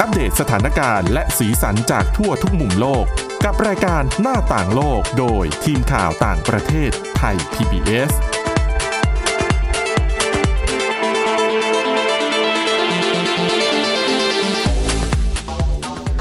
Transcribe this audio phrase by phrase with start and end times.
[0.00, 3.04] อัปเดตสถานการณ์และสีสันจากทั่วทุกมุมโลก
[3.44, 8.10] กับรายการหน้าต่างโลกโดยทีมข่าวต่างประเทศไทย PBS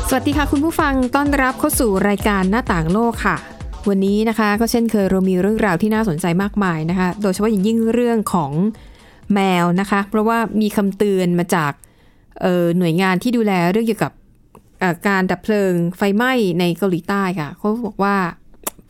[0.09, 3.37] สวัสดีค่ะคุณผู้ฟังต้อนรับเข้าสู่รายการหน้าต่างโลกค่ะ
[3.89, 8.51] วันนี้นะคะก็เช่นเคยเรามีเรื่องราวที่น่าสนใจมากมายนะคะ โดยเฉพาะอย่างยิ่งเรื่องของ
[9.33, 11.71] แมวนะคะ เพราะว่ามีคำเตือนมาจาก
[12.77, 14.11] หน่วยงานที่ดูแลเรื่องเกี่ยวกับ
[14.79, 18.15] เอ่อการดับเพลิงไฟไหม้ในเกาหลีใต้ค่ะเขาบอกว่า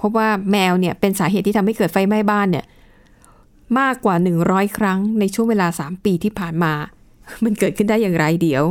[0.02, 2.66] พบว่าแมวเนี่ยเป็นสาเหตุที่ทำให้เกิดไฟไหม้บ้านเนี่ย
[3.80, 4.16] มากกว่า
[4.46, 6.74] 100 ครั้งในช่วงเวลา 3 ปีที่ผ่านมา
[7.44, 8.64] มันเกิดขึ้นได้อย่างไรเดี๋ยว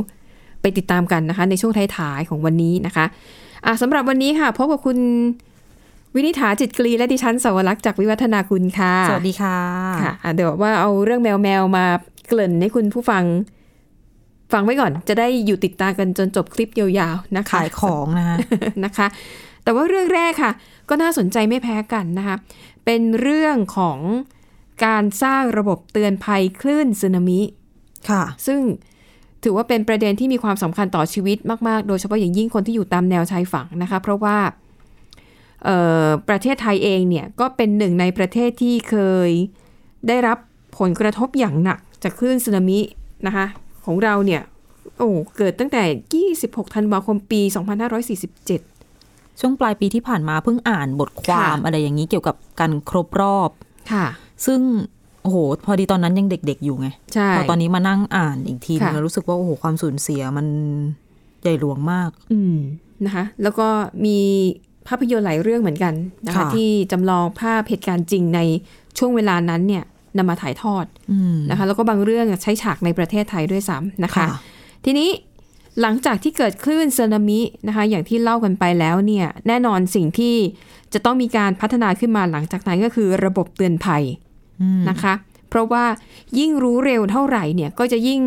[0.61, 3.05] ไปติดตามกันนะคะ ในช่วงท้ายๆของวันนี้นะคะ
[3.67, 4.99] อะสำหรับวันนี้ค่ะพบกับคุณ
[6.15, 9.59] วินิษฐาจิตกรีและดิฉันสวรักษ์จากวิวัฒนาคุณค่ะ สวัสดีค่ะ
[10.03, 11.85] ค่ะอะเดี๋ยวว่าเอาเรื่องแมวแมวๆมา
[12.29, 13.25] เกริ่นให้คุณผู้ฟัง
[14.53, 18.37] ฟังไว้ก่อนจะได้อยู่ติดตามกันจนจบคลิปยาวๆนะคะขายของนะคะ
[18.85, 19.07] นะคะ
[19.63, 20.53] แต่ว่าเรื่องแรกค่ะ
[20.89, 22.37] ก็น่าสนใจไม่แพ้กันนะคะ
[22.85, 23.99] เป็นเรื่องของ
[24.87, 27.41] การสร้างระบบเตือนภัยคลื่นสึนามิ
[28.11, 28.61] ค่ะ ซึ่ง
[29.45, 34.37] ถือว่าเป็นประเด็นที่มีความสำคัญต่อชีวิตมาก ๆ โดยเฉพาะอย่างยิ่งคนที่อยู่ตามแนวชายฝั่งนะคะ เพราะว่า
[35.65, 38.97] เอ่อประเทศไทยเองเนี่ยก็เป็นหนึ่งในประเทศที่เค
[39.29, 39.31] ย
[40.09, 40.39] ได้รับ
[40.79, 42.81] ผลกระทบอย่างหนักจากคลื่นสึนามิ
[43.27, 43.47] นะคะ
[43.87, 44.43] ของเราเนี่ย
[44.99, 45.83] โอ้เกิดตั้งแต่
[46.41, 47.41] 26 ธันวาคมปี
[48.61, 53.51] 2547 ช่วงปลายปีที่ผ่านมาเพิ่งอ่านบทความค่ะอะไรอย่างนี้เกี่ยวกับการครบรอบ
[53.93, 54.07] ค่ะ
[54.47, 54.61] ซึ่ง
[55.23, 60.47] โอ้โห พอดีตอนนั้นยังเด็ก ๆ อยู่ไงใช่พอตอนนี้มานั่งอ่านอีกทีนึงค่ะแล้วรู้สึกว่าโอ้โหความสูญเสียมัน
[61.43, 62.57] ใหญ่หลวงมาก อืม
[63.05, 63.69] นะคะ แล้วก็
[64.05, 64.19] มี
[64.89, 65.95] ภาพยนตร์หลายเรื่องเหมือนกัน
[66.27, 68.41] นะคะค่ะที่จำลองภาพเหตุการณ์จริงใน
[68.99, 69.85] ช่วงเวลานั้นเนี่ย
[70.19, 74.29] นำมาถ่ายทอดอืมนะคะ แล้วก็บางเรื่องใช้ฉากในประเทศไทยด้วยซ้ำนะคะค่ะ
[74.85, 75.11] ทีนี้
[75.81, 80.35] หลังจากที่เกิดคลื่นสึนามินะคะ อย่างที่เล่ากันไปแล้วเนี่ย แน่นอนสิ่งที่
[80.93, 84.03] จะต้องมีการพัฒนาขึ้นมาหลังจากนั้นก็คือระบบเตือนภัย
[84.61, 85.15] อืมนะคะ
[85.49, 85.85] เพราะว่า
[86.39, 88.21] ยิ่งรู้เร็วเท่าไหร่เนี่ย ก็จะยิ่ง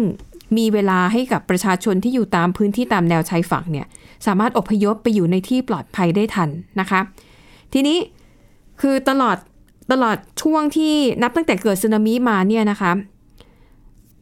[0.58, 3.88] มีเวลาให้กับประชาชนที่อยู่ตามพื้นที่ตามแนวชายฝั่งเนี่ย
[4.26, 7.00] สามารถอพยพไปอยู่ในที่ปลอดภัยได้ทันนะคะ
[7.74, 7.98] ทีนี้
[8.82, 9.38] คือตลอด
[9.92, 12.92] ตลอดช่วงที่นับตั้งแต่เกิดสึนามิมาเนี่ยนะคะ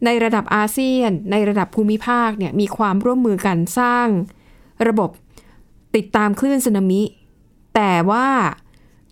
[0.05, 4.07] ในระดับอาเซียน ในระดับภูมิภาคเนี่ยมีความร่วมมือกันสร้าง
[4.87, 5.09] ระบบ
[5.95, 7.01] ติดตามคลื่นสึนามิ
[7.75, 8.27] แต่ว่า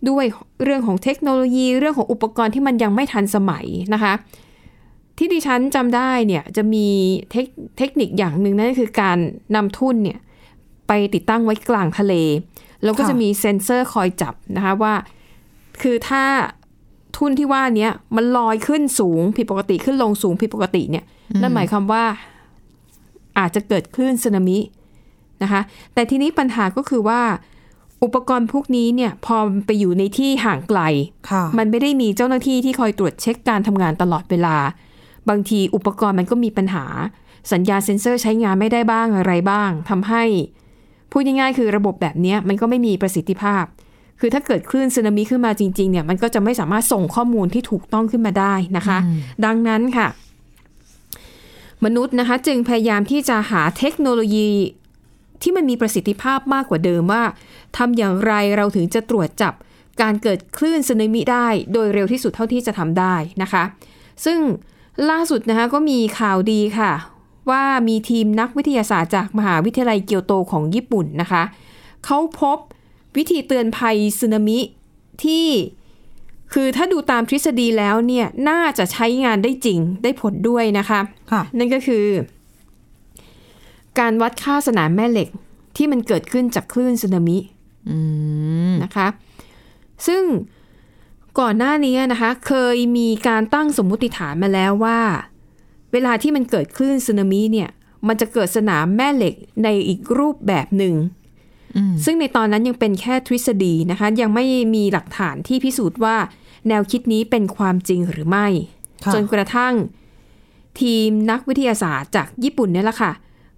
[0.08, 0.24] ด้วย
[0.64, 4.12] เรื่องของเทคโนโลยีเรื่องของอุปกรณ์ที่มันยังไม่ทันสมัยนะคะ
[5.18, 6.86] ที่ดิฉันจำได้เนี่ยจะมี
[7.30, 7.46] เทค
[7.78, 9.18] เทคนิคอย่างหนึ่งนั่นคือการ
[9.54, 10.18] นำทุ่นเนี่ย
[10.88, 12.14] ไปติดตั้งไว้กลางทะเล
[12.82, 14.94] แล้วก็จะมีเซ็นเซอร์คอยจับนะคะว่า
[15.82, 16.24] คือถ้า
[17.16, 21.04] ทุ่นที่ว่าเนี้ยมันลอยขึ้นสูงผิดปกติขึ้นลงสูงผิดปกติเนี่ย
[21.42, 22.04] นั่นหมายความว่า
[23.38, 24.58] อาจจะเกิดคลื่นสึนามิ
[25.42, 25.60] นะคะ
[25.94, 27.20] แต่ทีนี้ปัญหาก็คือว่า
[28.02, 30.80] อุปกรณ์พวกนี้เนี่ยพอไปอยู่ในที่ห่างไกล
[31.30, 34.56] ค่ะมันไม่ได้มีเจ้าหน้าที่ที่คอยตรวจเช็คการทำงานตลอดเวลา
[35.28, 36.84] บางทีอุปกรณ์มันก็มีปัญหา
[37.52, 40.24] สัญญาณเซ็นเซอร์ใช้งานไม่ได้บ้างอะไรบ้างทำให้
[41.10, 43.64] พูดง่ายๆคือระบบแบบเนี้ยมันก็ไม่มีประสิทธิภาพ
[44.24, 48.98] คือถ้าเกิดคลื่นสึนามิขึ้นมาจริงๆเนี่ยมันก็จะไม่สามารถส่งข้อมูลที่ถูกต้องขึ้นมาได้นะคะ
[49.44, 50.06] ดังนั้นค่ะ
[51.84, 54.50] มนุษย์นะคะจึงพยายามที่จะหาเทคโนโลยี
[55.42, 57.22] ที่มันมีประสิทธิภาพมากกว่าเดิมว่า
[57.76, 59.54] ทำอย่างไรเราถึงจะตรวจจับ
[60.02, 63.62] การเกิดคลื่นสึนามิได้ โดยเร็วที่สุดเท่าที่จะทำได้นะคะ
[64.24, 64.38] ซึ่ง
[65.10, 66.92] ล่าสุดนะคะก็มีข่าวดีค่ะ
[67.50, 71.42] ว่ามีทีมนักวิทยาศาสตร์จากมหาวิทยาลัยเกียวโตของญี่ปุ่นนะคะ
[72.04, 72.58] เขาพบ
[73.16, 74.60] วิธีเตือนภัยสึนามิ
[75.24, 75.46] ที่
[76.52, 81.00] คือถ้าดูตามทฤษฎีแล้วเนี่ยน่าจะใช้งานได้จริงได้ผลด้วยนะคะ
[81.32, 82.06] ค่ะนั่นก็คือ
[83.98, 85.28] การวัดค่าสนามแม่เหล็ก
[85.76, 87.38] ที่มันเกิดขึ้นจากคลื่นสึนามิ
[87.88, 87.96] อื
[88.70, 89.08] มนะคะ
[90.06, 90.22] ซึ่ง
[91.40, 95.00] ก่อนหน้านี้นะคะ เคยมีการตั้งสมมุติฐานมาแล้วว่า
[95.92, 97.68] เวลาที่มันเกิดคลื่นสึนามิเนี่ย
[98.08, 99.34] มันจะเกิดสนามแม่เหล็ก
[99.64, 101.21] ในอีกรูปแบบหนึ่งอืม
[102.04, 106.16] ซึ่งในตอนนั้นยังเป็นแค่ทฤษฎีนะคะ ยังไม่มีหลักฐานที่พิสูจน์ว่า
[106.68, 108.46] แนวคิดนี้เป็นความจริงหรือไม่
[109.04, 109.74] ค่ะจนกระทั่ง
[110.80, 113.12] ทีมนักวิทยาศาสตร์จากญี่ปุ่นเนี่ยแหละค่ะ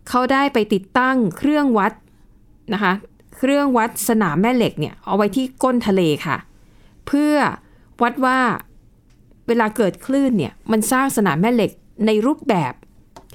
[0.08, 1.92] เขาได้ไปติดตั้งเครื่องวัด
[2.74, 2.92] นะคะ
[3.36, 6.36] เครื่องวัดสนามแม่เหล็กเนี่ยเอาไว้ที่ก้นทะเลค่ะ
[7.06, 7.34] เพื่อ
[8.02, 8.38] วัดว่า
[9.46, 11.70] เวลาเกิดคลื่นเนี่ย มันสร้างสนามแม่เหล็ก
[12.06, 12.72] ในรูปแบบ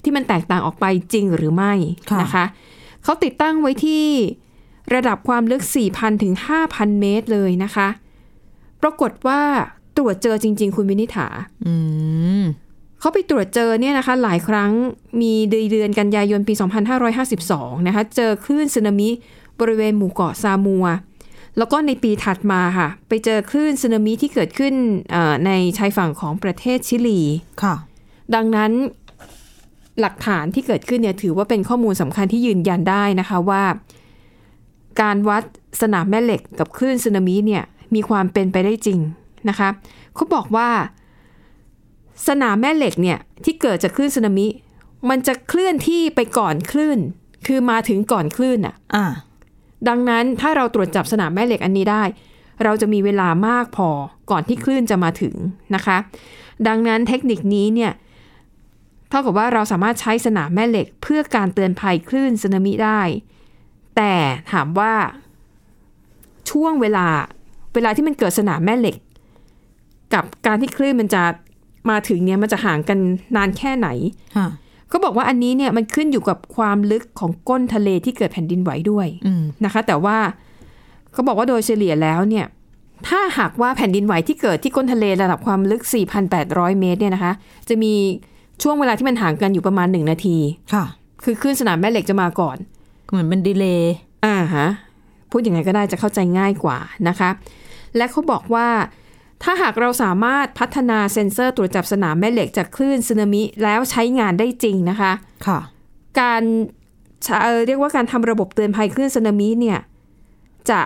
[0.03, 1.73] ที่มันแตกต่างออกไปจริงหรือไม่
[2.11, 2.45] ค่ะนะคะ
[3.03, 4.05] เขาติดตั้งไว้ที่
[4.93, 5.63] ระดับความลึก
[5.93, 6.33] 4,000 ถึง
[6.67, 7.87] 5,000 เมตรเลยนะคะ
[8.81, 9.41] ปรากฏว่า
[9.97, 11.27] ตรวจเจอจริง ๆ คุณวินิษฐา
[11.65, 11.73] อื
[12.41, 12.43] ม
[12.99, 14.71] เขาไปตรวจเจอเนี่ยนะคะ หลายครั้ง
[15.21, 15.33] มี
[15.71, 16.53] เดือนกันยายนปี
[17.19, 19.09] 2552 นะคะ เจอคลื่นสึนามิ
[19.59, 20.85] บริเวณหมู่เกาะซามัว
[21.57, 24.73] แล้วก็ในปีถัดมาค่ะ ไปเจอคลื่นสึนามิที่เกิดขึ้น
[25.11, 27.21] เอ่อในชายฝั่งของประเทศชิลี
[27.63, 27.75] ค่ะ
[28.35, 28.71] ดังนั้น
[29.99, 33.63] หลักฐานที่เกิดขึ้นเนี่ยถือว่าเป็นข้อมูลสำคัญที่ยืนยันได้นะคะว่า
[35.01, 35.43] การวัด
[35.81, 37.63] สนามแม่เหล็กกับคลื่นสึนามิเนี่ย
[37.95, 38.99] มีความเป็นไปได้จริง
[39.49, 39.69] นะคะ
[40.15, 40.69] เขาบอกว่า
[42.27, 44.47] สนามแม่เหล็กเนี่ยที่เกิดจากคลื่นสึนามิ
[45.09, 46.99] มันจะเคลื่อนที่ไปก่อนคลื่น
[47.47, 49.05] คือมาถึงก่อนคลื่นอะอ่า
[49.87, 52.03] ดังนั้นถ้าเราตรวจจับสนามแม่เหล็กอันนี้ได้
[52.63, 53.89] เราจะมีเวลามากพอ
[54.31, 55.35] ก่อนที่คลื่นจะมาถึง
[55.75, 55.97] นะคะ
[56.67, 57.91] ดังนั้นเทคนิคนี้เนี่ย
[59.09, 63.01] เท่ากับว่าเราสามารถใช้สนามแม่เหล็กเพื่อการเตือนภัยคลื่นสึนามิได้
[63.97, 64.13] แต่
[64.51, 64.93] ถามว่า
[66.49, 67.05] ช่วงเวลา
[67.73, 68.97] เวลาที่มันเกิดสนามแม่เหล็ก
[70.13, 71.23] กับการที่คลื่นมันจะ
[71.89, 72.99] มาถึงเนี่ยมันจะห่างกัน
[73.35, 73.87] นานแค่ไหน
[74.37, 74.47] ค่ะ
[74.91, 80.17] ก็บอกว่าอันนี้เนี่ยมันขึ้นอยู่กับความลึกของก้นทะเลที่เกิดแผ่นดินไหวด้วยอืมนะคะ แต่ว่า
[81.13, 82.45] เขาบอกว่าโดยเฉลี่ยแล้วเนี่ย
[83.07, 85.81] ถ้าหากว่าแผ่นดินไหวที่เกิดที่ก้นทะเลระดับความลึก
[86.31, 87.33] 4,800 เมตรเนี่ยนะคะ
[87.69, 87.93] จะมี
[88.63, 90.37] ช่วงเวลาที่มันห่างกันอยู่ประมาณ1นาที
[90.73, 90.85] ค่ะ
[91.23, 92.57] คือคลื่นสนามแม่เหล็กจะมาก่อน
[93.09, 93.93] เหมือนเป็นดีเลย์
[94.25, 94.67] อ่าฮะ
[95.31, 96.77] พูดยังไงก็ได้จะเข้าใจง่ายกว่า
[97.07, 97.29] นะคะ
[97.97, 98.67] และเขาบอกว่า
[99.43, 105.11] ถ้าหากเราสามารถพัฒนาเซ็นเซอร์ตรวจจับสนามแม่เหล็กจากคลื่นสึนามิแล้วใช้งานได้จริงนะคะ
[105.47, 105.59] ค่ะ
[106.19, 106.43] การ
[107.41, 109.79] เอ่อเรียกว่าการทำระบบเตือนภัยคลื่นสึนามิเนี่ย
[110.69, 110.81] จะ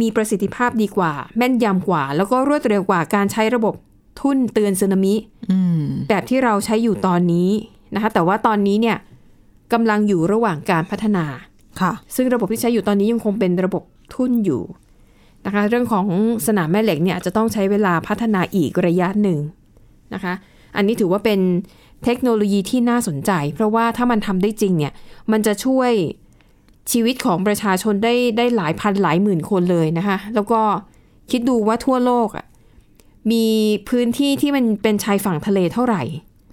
[0.00, 3.74] มีประสิทธิภาพดีกว่า แม่นยำกว่า แล้วก็รวดเร็วกว่าการใช้ระบบ
[4.20, 5.14] ทุ่นเตือนสึนามิ
[5.50, 7.50] อืมแบบที่เราใช้อยู่ตอนนี้
[7.94, 8.96] นะคะ แต่ว่าตอนนี้เนี่ย
[9.72, 11.24] กำลังอยู่ระหว่างการพัฒนา
[11.80, 13.82] ค่ะ ซึ่งระบบที่ใช้อยู่ตอนนี้ยังคงเป็นระบบ
[14.14, 14.62] ทุ่นอยู่
[15.46, 16.06] นะคะ เรื่องของ
[16.46, 19.38] สนามแม่เหล็กเนี่ยอาจจะต้องใช้เวลาพัฒนาอีกระยะหนึ่ง
[20.14, 20.34] นะคะ
[20.76, 21.40] อันนี้ถือว่าเป็น
[22.04, 24.92] เทคโนโลยีที่น่าสนใจ เพราะว่าถ้ามันทำได้จริงเนี่ย
[25.32, 25.92] มันจะช่วย
[26.92, 30.60] ชีวิตของประชาชนได้ได้หลายพันหลายหมื่นคนเลยนะคะ แล้วก็
[31.30, 32.46] คิดดูว่าทั่วโลกอะ
[33.30, 33.44] มี
[33.88, 36.02] พื้นที่ที่มันเป็นชายฝั่งทะเลเท่าไหร่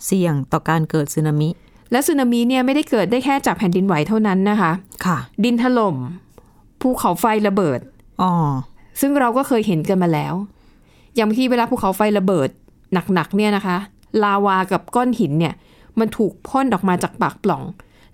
[0.05, 1.49] เสี่ยงต่อการเกิดสึนามิ
[1.93, 4.71] และสึนามิเนี่ยไม่ได้เกิดได้แค่จากแผ่นดินไหวเท่านั้นนะคะ
[5.05, 5.95] ค่ะ ดินถล่ม
[6.81, 7.79] ภูเขาไฟระเบิด
[8.21, 8.31] อ๋อ
[9.01, 10.33] ซึ่งเราก็เคยเห็นกันมาแล้ว
[11.15, 12.49] อย่างที่เวลาภูเขาไฟระเบิด
[13.13, 13.77] หนักๆเนี่ยนะคะ
[14.23, 15.53] ลาวากับก้อนหินเนี่ย
[15.99, 17.63] มันถูกพ่นออกมาจากปากปล่อง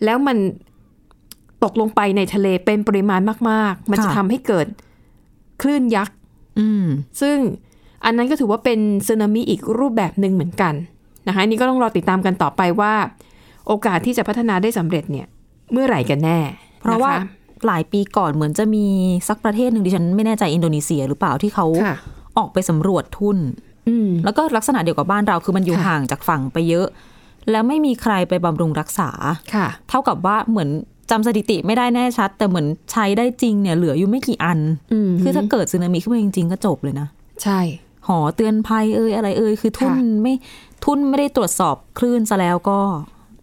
[0.03, 0.37] แล้วมัน
[1.63, 4.67] ตกลงไปในทะเลเป็นปริมาณมาก ๆ มันจะค่ะทำให้เกิด
[5.61, 6.15] คลื่นยักษ์
[6.59, 6.85] อืม
[7.21, 7.37] ซึ่ง
[8.05, 10.73] อันนั้นก็ถือว่าเป็นสึนามิอีกรูปแบบหนึ่งเหมือนกัน
[11.27, 12.93] นะคะอันนี้ก็ต้องรอติดตามกันต่อไปว่า
[13.67, 15.27] โอกาสที่จะพัฒนาได้สำเร็จเนี่ย
[15.71, 16.39] เมื่อไหร่กันแน่
[16.81, 18.85] เพราะว่านะคะหลายปีก่อนเหมือนจะมี
[19.27, 21.95] สักประเทศหนึ่งดิฉันไม่แน่ใจอินโดนีเซียหรือเปล่าที่เขาค่ะ
[22.37, 23.37] ออกไปสำรวจทุ่น
[23.89, 26.87] อืมแล้วก็ลักษณะเดียวกับบ้านเราคือมันอยู่ค่ะห่างจากฝั่งไปเยอะ
[27.51, 29.09] แล้วไม่มีใครไปบำรุงรักษา
[29.55, 30.69] ค่ะเท่ากับว่าเหมือน
[31.11, 34.59] จำสถิติไม่ได้แน่ชัด แต่เหมือนใช้ได้จริงเนี่ยเหลืออยู่ไม่กี่อัน
[34.93, 37.07] อืมคือถ้าเกิดสึนามิขึ้นมาจริงๆก็จบเลยนะ
[37.43, 37.59] ใช่
[38.07, 40.33] หอเตือนภัยเอ่ยอะไรเอ่ยคือทุ่นค่ะไม่
[40.85, 42.79] ทุ่นไม่ได้ตรวจสอบคลื่นซะแล้วก็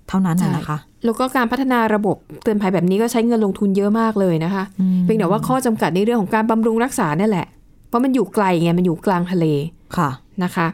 [0.08, 4.64] เท่านั้นน่ะนะคะ แล้วก็การพัฒนาระบบเตือนภัยแบบนี้ก็ใช้เงินลงทุนเยอะมากเลยนะคะ
[5.02, 7.46] เพียงแต่ว่าข้อจำกัดในเรื่องของการบำรุงรักษาเนี่ยแหละ
[7.88, 9.46] เพราะมันอยู่ไกลไง มันอยู่กลางทะเล
[9.96, 10.10] ค่ะ
[10.44, 10.66] นะคะ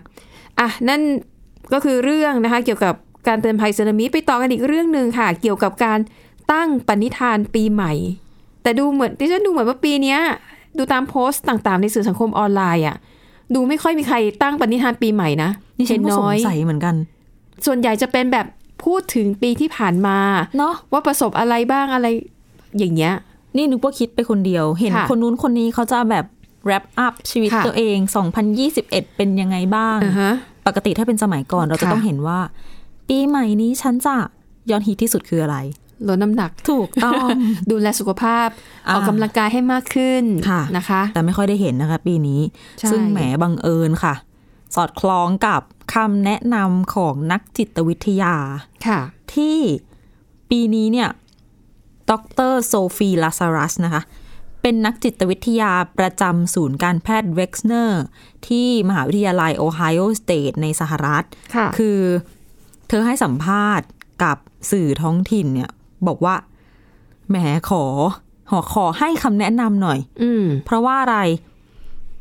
[0.61, 1.01] อะ นั่น
[1.73, 2.95] ก็คือเรื่องนะคะ เกี่ยวกับ
[3.29, 5.99] การเตือนภัยสึนามิไปต่อกันอีกเรื่องหนึ่งค่ะ เกี่ยวกับการ
[6.53, 7.93] ตั้งปณิธานปีใหม่
[8.63, 10.19] แต่ดูเหมือนที่ฉันดูเหมือนว่าปีเนี้ย
[10.79, 12.97] ดูตามโพสต์ต่างๆ ในสื่อสังคมออนไลน์อะ
[13.55, 16.95] ดูไม่ค่อยมีใครตั้งปณิธานปีใหม่นะนี่ฉันก็สน้งอยสัยเหมือนกัน
[17.67, 18.47] ส่วนใหญ่จะเป็นแบบ
[18.85, 20.19] พูดถึงปีที่ผ่านมา
[20.59, 22.07] เนาะว่าประสบอะไรบ้างอะไร
[22.79, 23.15] อย่างเงี้ย
[23.57, 26.25] นี่นึกว่าคิดไปคนเดียว เห็นค่ะคนนู้นคนนี้เขาจะแบบ
[26.67, 27.99] wrap up ชีวิตค่ะตัวเอง
[28.57, 30.33] 2021 เป็นยังไงบ้างอ่าฮะ
[30.67, 32.39] ปกติถ้าเป็นสมัยก่อนเราจะค่ะต้องเห็นว่า
[33.09, 34.17] ปีใหม่นี้ฉันจะ
[34.71, 35.57] ย้อนฮิตที่สุดคืออะไร
[36.09, 37.27] ลดน้ำหนักถูกต้อง
[37.71, 38.49] ดูแลสุขภาพ
[38.87, 42.41] อ่าออกกำลังกายให้มากขึ้นค่ะนะคะ แต่ไม่ค่อยได้เห็นนะคะ ปีนี้
[42.79, 44.15] ใช่ซึ่งแหมบังเอิญค่ะ
[44.75, 45.63] สอดคล้องกับ
[45.95, 48.35] คำแนะนำของนักจิตวิทยา
[48.87, 49.01] ค่ะ
[49.35, 49.59] ที่
[50.51, 51.09] ปีนี้เนี่ย
[52.11, 52.13] ด
[52.51, 54.03] รโซฟีลาซารัสนะคะ
[54.63, 58.03] เป็นนักจิตวิทยาประจำศูนย์การแพทย์เว็กซ์เนอร์
[58.47, 61.25] ที่มหาวิทยาลัยโอไฮโอสเตทในสหรัฐ
[61.55, 61.99] ค่ะคือ
[62.89, 63.87] เธอให้สัมภาษณ์
[64.23, 64.37] กับ
[64.71, 65.71] สื่อท้องถิ่นเนี่ย
[66.07, 66.35] บอกว่า
[67.29, 67.37] แหม
[67.71, 67.85] ขอ
[68.51, 71.19] ขอขอให้คำแนะนำหน่อย อืมเพราะว่าอะไร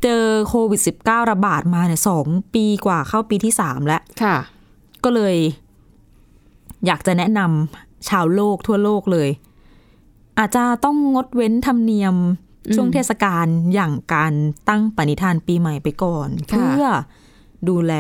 [0.04, 4.38] เจอโควิด -19 ระบาดมาเนี่ยสองปีกว่าเข้าปีที่สามแล้ว ค่ะ
[5.04, 5.36] ก็เลย
[6.86, 9.30] อยากจะแนะนำชาวโลกทั่วโลกเลย
[10.38, 12.16] อาจจะต้องงดเว้นธรรมเนียม
[12.76, 14.34] ช่วงเทศกาลอย่างการ
[14.70, 16.88] ตั้งปณิธานปีใหม่ไปก่อนค่ะเพื่อ
[17.70, 17.94] ดูแล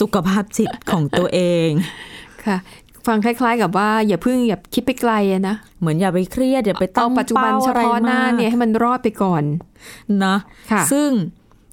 [0.00, 1.70] สุขภาพจิตของตัวเอง
[2.44, 2.56] ค่ะ
[3.06, 9.42] ฟังคล้าย ๆ กับว่าอย่าเพิ่งอย่าคิดไปไกลอะนะ เหมือนอย่าไปเครียดอย่าไปตั้เอางปัจจุบันป้เฉพาะหน้าเนี่ยให้มันรอดไปก่อน
[10.24, 10.36] นะ
[10.72, 11.10] ค่ะซึ่ง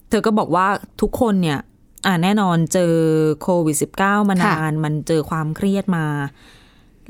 [0.09, 0.67] เธอก็บอกว่า
[1.01, 1.59] ทุกคนเนี่ย
[2.05, 2.93] อ่าแน่นอนเจอ
[3.41, 6.05] โควิด -19 มานาน มันเจอความเครียดมา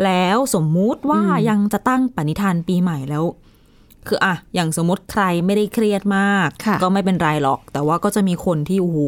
[0.05, 3.23] แล้วสมมุติว่ายังจะตั้งปณิธานปีใหม่แล้ว
[4.07, 8.99] คืออะอย่างสมมติใครไม่ได้เครียดมากค่ะก็ไม่เป็นไรหรอก แต่ว่าก็จะมีคนที่โอ้โห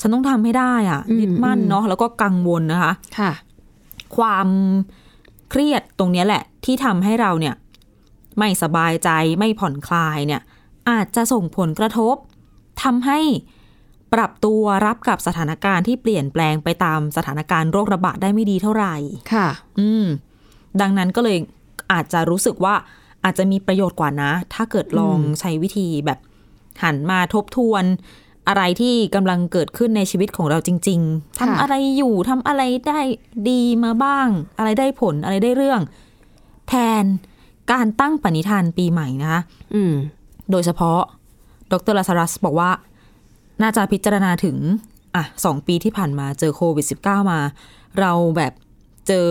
[0.00, 3.32] ฉันต้องทำให้ได้อะอืมยึดมั่นเนาะแล้วก็กังวลนะคะ ค่ะ
[4.16, 4.48] ความ
[5.50, 7.54] เครียดตรงเนี้ยแหละ ที่ทำให้เราเนี่ย
[8.38, 10.42] ไม่สบายใจไม่ผ่อนคลายเนี่ย
[10.90, 12.16] อาจจะส่งผลกระทบ
[12.82, 13.20] ทำให้
[14.14, 18.94] ปรับตัวรับกับสถานการณ์ที่เปลี่ยนแปลงไปตามสถานการณ์โรคระบาดได้ไม่ดีเท่าไหร่
[19.32, 20.06] ค่ะ อืม
[20.80, 21.38] ดังนั้นก็เลย
[21.92, 22.74] อาจจะรู้สึกว่า
[23.24, 26.18] อาจจะมีประโยชน์กว่านะ ถ้าเกิดลองใช้วิธีแบบ
[26.82, 27.84] หันมาทบทวน
[28.48, 33.00] อะไรที่กำลังเกิดขึ้นในชีวิตของเราจริง ๆทำค่ะอะไรอยู่ทำอะไรได้
[33.48, 35.80] ดีมาบ้าง อะไรได้ผลอะไรได้เรื่อง
[36.68, 37.04] แทน
[37.72, 39.40] การตั้งปณิธานปีใหม่นะคะ
[39.74, 39.94] อืม
[40.50, 41.00] โดยเฉพาะ
[41.72, 42.70] ดรลาซารัสบอกว่า
[43.62, 44.56] น่าจะพิจารณาถึง
[45.14, 47.40] อะสองปีที่ผ่านมาเจอโควิด -19 มา
[48.00, 48.52] เราแบบ
[49.08, 49.28] เจอ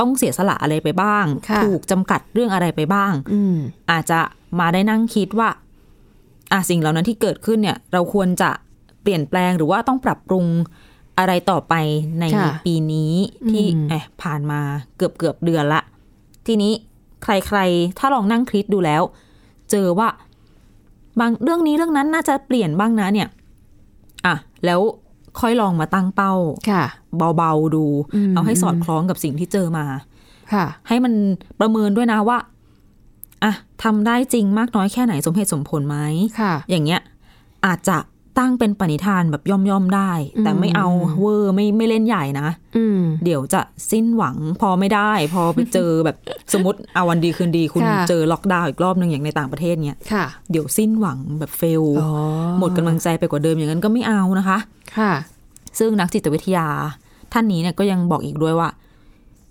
[0.00, 3.56] ต้องเสียสละอะไรไปบ้างค่ะถูกจำกัดเรื่องอะไรไปบ้างอืม
[3.90, 4.20] อาจจะ
[4.60, 5.48] มาได้นั่งคิดว่า
[6.52, 8.50] อะสิ่งเหล่านั้นที่เกิดขึ้นเนี่ย เราควรจะ
[9.02, 10.46] เปลี่ยนแปลงหรือว่าต้องปรับปรุง
[11.18, 11.74] อะไรต่อไป
[12.20, 13.12] ในค่ะปีนี้
[13.50, 14.60] ที่อืมเอะผ่านมา
[14.96, 15.80] เกือบเกือบเดือนละ
[16.46, 16.72] ทีนี้
[17.22, 19.02] ใครๆ ถ้าลองนั่งคิดดูแล้ว
[19.70, 20.08] เจอว่า
[21.20, 23.28] บางเรื่องนี้เรื่องนั้นน่าจะเปลี่ยนบ้างนะเนี่ย
[24.26, 24.34] อะ
[24.64, 24.80] แล้ว
[25.40, 26.32] ค่อยลองมาตั้งเป้า
[26.70, 26.84] ค่ะ
[27.36, 27.84] เบาๆดู
[28.14, 29.84] อืมเอาให้สอดคล้องกับสิ่งที่เจอมา
[30.52, 31.12] ค่ะ ให้มัน
[31.60, 32.38] ประเมินด้วยนะว่า
[33.44, 33.52] อะ
[33.82, 35.98] ทำได้จริงมากน้อยแค่ไหนสมเหตุสมผลไหม
[36.40, 37.00] ค่ะ อย่างเงี้ย
[37.66, 37.98] อาจจะ
[38.38, 40.12] ตั้งเป็นปณิธานแบบย่อมๆได้
[40.42, 40.88] แต่ไม่เอา
[41.20, 46.16] เวอร์ไม่ไม่เล่นใหญ่นะอืมเดี๋ยวจะสิ้นหวังพอไม่ได้ พอไปเจอแบบ
[46.52, 52.12] สมมติเอาวันดีคืนดี คุณค่ะเจอล็อกดาวน์อีกรอบหนึ่งอย่างในต่างประเทศเนี้ยค่ะเดี๋ยวสิ้นหวังแบบเฟลอ๋อ
[52.58, 54.58] หมดกำลังใจไปกว่าเดิมอย่างนั้นก็ไม่เอานะคะ
[54.98, 55.12] ค่ะ
[55.78, 56.68] ซึ่งนักจิตวิทยา
[57.32, 58.68] ท่านนี้เนี่ยก็ยังบอกอีกด้วยว่า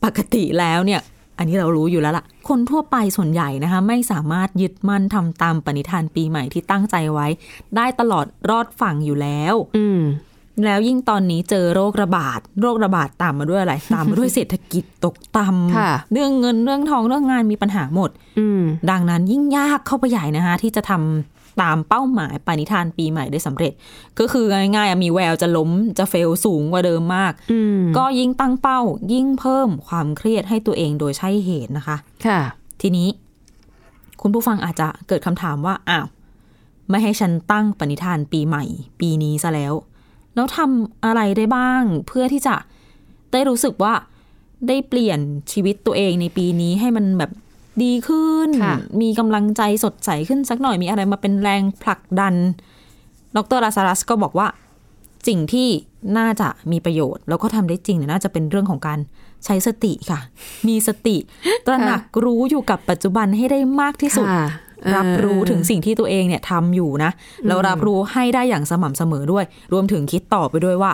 [0.04, 1.02] ปกติแล้วเนี่ย
[1.38, 7.28] อันนี้เรารู้อยู่แล้วล่ะ คนทั่วไปส่วนใหญ่นะคะ ไม่สามารถยึดมั่นทำตามปณิธานปีใหม่ที่ตั้งใจไว้
[7.76, 10.02] ได้ตลอดรอดฝั่งอยู่แล้ว อืม
[10.66, 15.46] แล้วยิ่งตอนนี้เจอโรคระบาด โรคระบาดตามมาด้วยอะไร ตามมาด้วยเศรษฐกิจตกต่
[15.78, 18.62] ค่ะำเรื่องเงินเรื่องทองเรื่องงานมีปัญหาหมดอืม
[18.92, 23.74] ดังนั้นยิ่งยากเข้าไปใหญ่นะคะที่จะทำ ตามเป้าหมายปณิธานปีใหม่ได้สำเร็จ
[24.20, 24.46] ก็คือ
[24.76, 28.80] ง่ายๆอะมีแววจะล้มจะเฟลสูงกว่าเดิมมากอืมก็ยิ่งตั้งเป้า
[29.14, 32.40] ยิ่งเพิ่มความเครียดให้ตัวเองโดยใช่เหตุนะคะ ค่ะ
[32.82, 33.08] ทีนี้
[34.22, 36.08] คุณผู้ฟังอาจจะเกิดคำถามว่าอ้าว
[36.90, 38.64] ไม่ให้ฉันตั้งปณิธานปีใหม่
[39.00, 39.74] ปีนี้ซะแล้ว
[40.36, 42.56] แล้วทำอะไรได้บ้างเพื่อที่จะ
[43.32, 43.94] ได้รู้สึกว่า
[44.68, 45.20] ได้เปลี่ยน
[45.52, 47.32] ชีวิตตัวเองในปีนี้ให้มันแบบ
[47.84, 52.36] ดีขึ้นค่ะมีกำลังใจสดใสขึ้นสักหน่อยมีอะไรมาเป็นแรงผลักดัน
[53.36, 54.48] ดรลาซารัสก็บอกว่า
[55.28, 55.70] สิ่งที่
[56.18, 59.00] น่าจะมีประโยชน์ แล้วก็ทำได้จริงเนี่ยน่าจะเป็นเรื่องของการ
[59.46, 60.20] ใช้สติค่ะ
[60.68, 61.18] มีสติ
[61.66, 64.48] ตระหนักรู้อยู่กับปัจจุบันให้ได้มากที่สุดค่ะ
[64.96, 67.12] รับรู้ถึงสิ่งที่ตัวเองเนี่ยทำอยู่นะ
[67.48, 70.92] แล้วรับรู้ให้ได้อย่างสม่ำเสมอด้วย รวมถึงคิดต่อไปด้วยว่า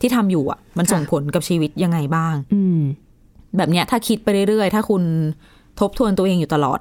[0.00, 2.80] ที่ทำอยู่อะ มันส่งผลกับชีวิตยังไงบ้างอืม
[3.56, 5.02] แบบเนี้ยถ้าคิดไปเรื่อยๆ ถ้าคุณ
[5.80, 6.80] ทบทวนตัวเองอยู่ตลอด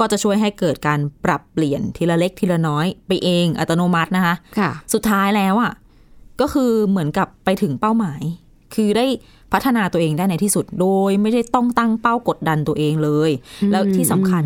[0.00, 5.72] ก็จะช่วยให้เกิดการปรับเปลี่ยนทีละเล็กทีละน้อย ไปเองอัตโนมัตินะคะค่ะ สุดท้ายแล้วอะ
[6.40, 8.22] ก็คือเหมือนกับไปถึงเป้าหมาย
[8.74, 9.06] คือได้
[9.52, 13.30] พัฒนาตัวเองได้ในที่สุดโดยไม่ได้ต้องตั้งเป้ากดดันตัวเองเลย
[13.70, 14.44] แล้วที่สำคัญ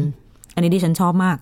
[0.55, 1.37] อันนี้ดิฉันชอบมาก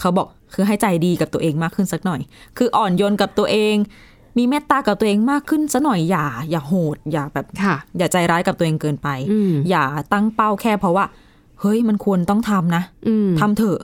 [0.00, 2.20] เขาบอกคือให้ใจดีกับตัวเองมากขึ้นสักหน่อย
[2.56, 3.76] คืออ่อนโยนกับตัวเอง
[4.38, 11.04] มีเมตตากับตัวเองมากขึ้นสักหน่อยอย่า อย่าโหด อย่าแบบค่ะอย่าใจร้ายกับตัวเองเกินไปอืมอย่าตั้งเป้าแค่เพราะว่า
[11.60, 13.80] เฮ้ยมันควรต้องทำนะอืมทำเถอะ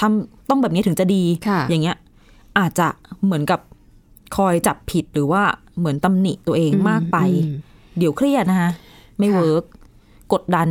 [0.00, 1.96] ทำต้องแบบนี้ถึงจะดีค่ะอย่างเงี้ย
[2.58, 2.88] อาจจะ
[3.24, 3.60] เหมือนกับ
[4.36, 5.42] คอยจับผิดหรือว่า
[5.78, 7.56] เหมือนตำหนิตัวเองมากไปอืม
[7.98, 8.70] เดี๋ยวเครียดนะคะ
[9.18, 9.64] ไม่ค่ะเวิร์ก
[10.32, 10.68] กดดัน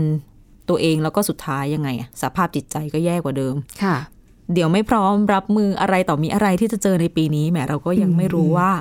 [0.70, 3.96] ตัวเองแล้วก็สุดท้ายยังไงอะสภาพจิตใจก็แย่กว่าเดิมค่ะ
[4.54, 8.72] เดี๋ยวไม่พร้อมรับมืออะไรต่อมีอะไรที่จะเจอในปีนี้แหมเราก็ยังไม่รู้ว่า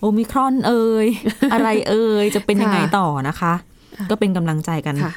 [0.00, 1.06] โอมิครอนเอ่ย
[1.52, 3.54] อะไรเอ่ยจะเป็นยังไงค่ะต่อนะคะ
[4.10, 5.12] ก็เป็นกำลังใจกันค่ะ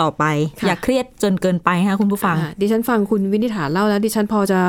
[0.00, 0.24] ต่อไป
[0.60, 4.60] ค่ะอย่าเครียดจนเกินไปค่ะคุณผู้ฟังอ่าดิฉันฟังคุณวินิษฐาเล่าแล้ว ดิฉันพอจะ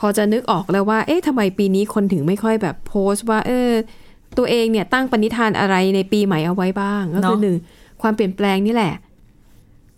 [0.00, 3.70] พอจะนึกออกแล้วว่า เอ๊ะทำไมปีนี้คนถึงไม่ค่อยแบบโพสต์ว่า เออ
[4.38, 7.56] ตัวเองเนี่ยตั้งปณิธานอะไรในปีใหม่เอาไว้บ้าง ก็คือเนอะหนึ่ง
[8.02, 8.94] ความเปลี่ยนแปลงนี่แหละ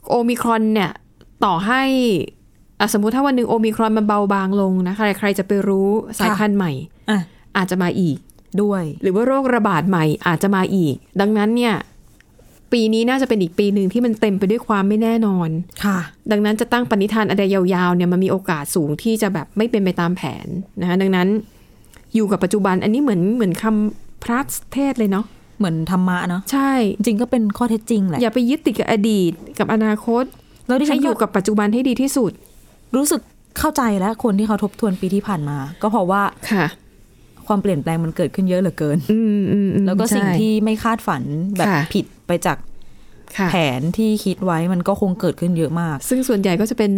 [0.09, 0.91] โอมิครอนเนี่ย
[1.45, 1.83] ต่อให้
[2.81, 6.73] อะสมมุติถ้าวันหนึ่งโอมิครอนมันเบาบางลงนะใครใครจะไปรู้สายพันธุ์ใหม่
[7.11, 7.19] อะ
[7.57, 8.17] อาจจะมาอีก
[8.63, 11.75] ด้วย หรือว่าโรคระบาดใหม่อาจจะมาอีก ดังนั้นเนี่ย
[12.73, 15.49] ปีนี้น่าจะเป็นอีกปีหนึ่งที่มันเต็มไปด้วยความไม่แน่นอน
[15.85, 15.99] ค่ะ
[16.31, 20.47] ดังนั้นจะตั้งปณิธานอะไรยาวๆเนี่ยมันมีโอกาสสูงที่จะแบบไม่เป็นไปตามแผน
[20.81, 21.29] นะคะดังนั้น
[22.15, 24.39] อยู่กับปัจจุบันอันนี้เหมือนเหมือนคำพระ
[24.73, 25.25] เทศเลยเนาะ
[25.59, 30.25] เหมือนธรรมะเนาะใช่ จริงๆก็เป็นข้อเท็จจริงแหละอย่าไปยึดติดกับอดีตกับอนาคต
[30.67, 32.33] แล้วดิฉัให้นอก็ยู่กับปัจจุบันให้ดีที่สุด
[32.97, 33.21] รู้สึก
[33.59, 36.67] เข้าใจแล้วคนที่เขาทบทวนปีที่ผ่านมา ก็เพราะว่าค่ะ
[37.49, 41.23] ความเปลี่ยนแปลงมันเกิดขึ้นเยอะเหลือเกินอืมอืมอืมแล้วก็สิ่งใช่ที่ไม่คาดฝัน
[41.57, 42.59] แบบค่ะผิดไปจาก
[43.39, 46.91] ค่ะแผนที่คิดไว้มันก็คงเกิดขึ้นเยอะมาก ซึ่งส่วนใหญ่ก็จะเป็น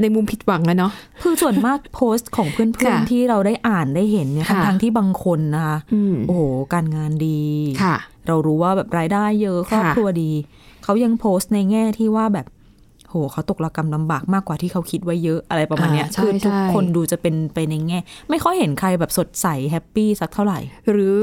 [0.00, 7.40] ในมุมผิดหวังอะเนาะคือส่วนมากโพสต์ของเพื่อนค่ะๆที่เราได้อ่านได้เห็นเนี่ยค่ะทั้งๆที่บางคนนะคะอืมโอ้โหการงานดี
[7.82, 7.96] ค่ะ
[8.26, 10.32] เรารู้ว่าแบบรายได้เยอะครอบค่ะครัวดี
[10.84, 12.46] เขายังโพสต์ในแง่ที่ว่าแบบ
[13.08, 17.98] โหเขาตกระกรรมลำบากมากกว่าที่เขาคิดไว้เยอะอะไรประมาณเนี้ยอ่าใช่คือทุกใช่คนดูจะเป็นไปในแง่
[18.30, 20.58] ไม่ค่อยเห็นใครแบบสดใส happy สักเท่าไหร่
[20.90, 21.18] หรือ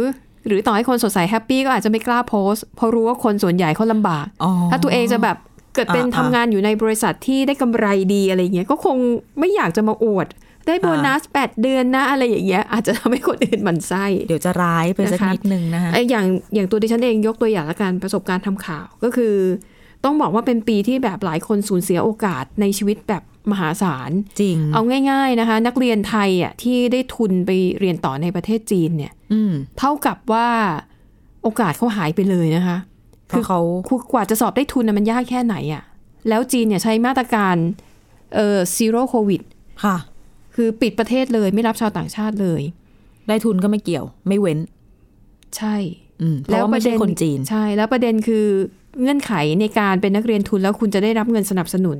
[0.47, 5.37] หรือต่อให้คนสดใส happy ก็อาจจะไม่กล้าโพสต์เพราะรู้ว่าคนส่วนใหญ่เขาลำบากอ๋อถ้าตัวเองจะแบบ
[5.75, 8.97] เกิดเป็นอ่าทำงานอยู่ในบริษัทที่ได้กำไรดีอะไรอย่างเงี้ยก็คง
[9.39, 10.27] ไม่อยากจะมาอวด
[10.67, 19.35] ได้โบนัสแปดเดือนนะอะไรอย่างเงี้ยอาจจะทำให้คนอื่นหมั่นไส้เดี๋ยวจะร้ายไปสักนะคะนิดนึงนะคะไอ้อย่างอย่างตัวดิฉันเองยกตัวอย่างละกันประสบการณ์ทำข่าวก็คือ
[20.05, 30.47] ต้องบอกว่าเป็นปีที่แบบหลายคนสูญเสียโอกาสในชีวิตแบบมหาศาลจริง เอาง่าย ๆนะคะ นักเรียนไทยอะที่ได้ทุนไปเรียนต่อในประเทศจีนเนี่ยอืมเท่ากับว่า
[31.43, 32.77] โอกาสเขาหายไปเลยนะคะ
[33.27, 35.83] เพราะเขาคือกว่าจะสอบได้ทุนนะมันยากแค่ไหนอะ
[36.29, 37.55] แล้วจีนเนี่ยใช้มาตรการ
[38.35, 39.41] เอ่อซีโร่โควิด
[39.83, 39.97] ค่ะ
[40.55, 42.61] คือปิดประเทศเลยไม่รับชาวต่างชาติเลย
[43.27, 44.59] ได้ทุนก็ไม่เกี่ยว ไม่เว้น
[45.57, 45.75] ใช่
[46.21, 48.45] อืมเพราะว่าไม่ใช่คนจีน ใช่ แล้วประเด็นคือ
[49.01, 51.99] เงื่อนไขในการเป็นนักเรียนทุนแล้วคุณจะได้รับเงินสนับสนุน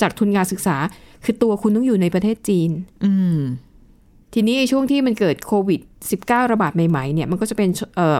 [0.00, 0.76] จากทุนการศึกษา
[1.24, 2.70] คือตัวคุณต้องอยู่ในประเทศจีน
[3.04, 3.38] อืม
[4.34, 5.80] ทีนี้ไอ้ช่วงที่มันเกิดโควิด
[6.16, 8.18] -19 ระบาดใหม่ๆเนี่ยมันก็จะเป็นเออ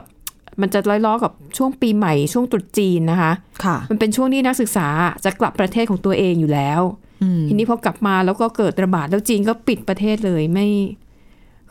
[0.60, 3.32] มันจะล้อๆกับช่วงปีใหม่ช่วงตรุษจีนนะคะ
[3.64, 4.88] ค่ะ มันเป็นช่วงที่นักศึกษา
[5.24, 6.80] จะกลับประเทศของตัวเองอยู่แล้ว
[7.22, 10.66] อืมทีนี้พอกลับมาแล้วก็เกิดระบาดแล้วจีนก็ปิดประเทศเลยไม่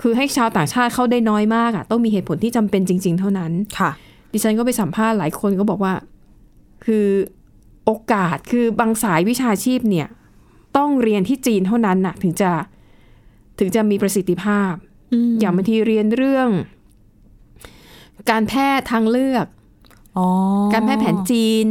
[0.01, 3.91] คือให้ชาวต่างชาติเข้าได้น้อยมากอะต้องมีเหตุผลที่จำเป็นจริง ๆ เท่านั้นค่ะ
[4.33, 5.93] ดิฉันก็ไปสัมภาษณ์หลายคนก็บอกว่า
[6.88, 7.08] คือ
[7.86, 10.08] โอกาสคือบางสายวิชาชีพเนี่ย
[10.78, 12.52] ต้องเรียนที่จีนเท่านั้นน่ะถึงจะ
[13.60, 14.73] ถึงจะมีประสิทธิภาพ
[15.13, 16.50] อืมอย่างบางทีเรียนเรื่อง
[18.30, 19.45] การแพทย์ทางเลือก
[20.17, 20.28] อ๋อ
[20.73, 21.65] การแพทย์แผนจีน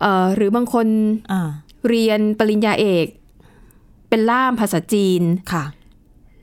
[0.00, 0.86] เอ่อหรือบางคน
[1.32, 1.50] อ่า
[1.88, 3.06] เรียนปริญญาเอก
[4.08, 5.64] เป็นล่ามภาษาจีนค่ะ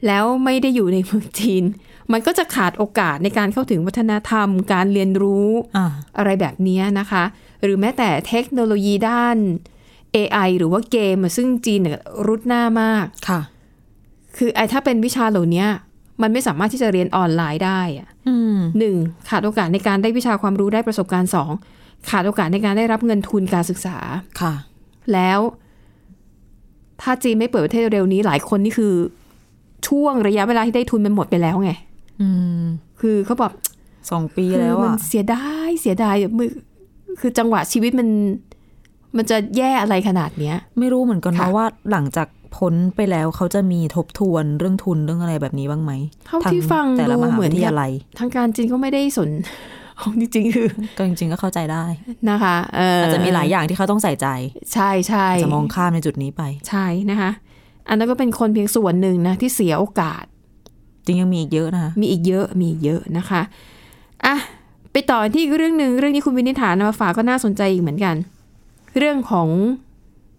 [0.08, 1.63] แล้วไม่ได้อยู่ในเมืองจีน
[2.12, 5.86] มันก็จะขาดโอกาสในการเข้าถึงวัฒนธรรม การเรียนรู้อ่า
[6.18, 7.24] อะไรแบบนี้นะคะ
[7.65, 9.38] หรือแม้แต่เทคโนโลยีด้าน
[10.15, 13.41] AI หรือว่าเกมอะซึ่งจีนเนี่ยรุดหน้ามากค่ะ
[14.38, 15.65] คือไอ้ถ้าเป็นวิชาเหล่านี้
[16.21, 18.95] มันไม่สามารถที่จะเรียนออนไลน์ได้อะอืมหนึ่ง
[19.30, 21.51] ขาดโอกาสในการได้วิชาความรู้ได้ประสบการณ์สอง
[22.10, 23.97] ขาดโอกาสในการได้รับเงินทุนการศึกษา
[24.41, 24.54] ค่ะ
[25.13, 25.39] แล้ว
[27.01, 28.93] ถ้าจีนไม่เปิดประเทศเร็วนี้หลายคนนี่คือ
[29.88, 31.71] ช่วงระยะเวลาที่ได้ทุนมันหมดไปแล้วไง
[32.21, 32.28] อื
[32.62, 32.63] ม
[33.01, 33.51] คือเขาบอก
[34.12, 36.49] สองปีคือแล้วมัอะเสียดายเสียดายมือ
[37.19, 38.10] คือจังหวะชีวิตมัน
[39.17, 45.91] มันจะแย่อะไรขนาดเนี้ย ไม่รู้เหมือนกันค่ะนะว่าหลังจากพ้นไปแล้วเขาจะมีทบทวนเรื่องทุนเรื่องอะไรแบบนี้บ้างไหม
[46.28, 49.30] เท่าที่ฟังแต่ละดูมหาเหมืวิอนทยาลัยทางการจีนก็ไม่ได้สน
[50.01, 51.86] ของจริงๆคือก็จริง ๆ ก็เข้าใจได้
[52.30, 54.28] นะคะเอออาอาจจะมีหลายอย่างที่เขาต้องใส่ใจ
[54.73, 57.32] ใช่ใช่จะมองข้ามในจุดนี้ไป ใช่นะคะ
[57.88, 60.23] อันนั้นก็เป็นคนเพียงส่วนหนึ่งนะที่เสียโอกาส
[61.06, 63.41] จริงยังมีอีกเยอะนะคะมีอีกเยอะมีอีกเยอะนะคะ
[64.25, 64.36] อะ
[64.97, 68.15] ไปต่อที่อีกเรื่องหนึ่งเรื่องนี้คุณวินิษฐานำมาฝากก็น่าสนใจอีกเหมือนกัน
[68.97, 69.49] เรื่องของ